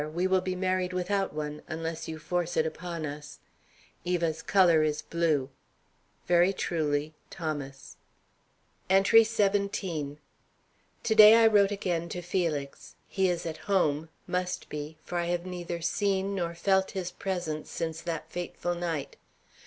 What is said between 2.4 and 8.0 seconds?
it upon us. Eva's color is blue. Very truly, Thomas.